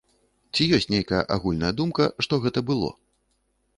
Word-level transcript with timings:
Ці 0.53 0.63
ёсць 0.77 0.87
нейкая 0.93 1.21
агульная 1.37 1.71
думка, 1.81 2.03
што 2.27 2.43
гэта 2.47 2.59
было? 2.71 2.89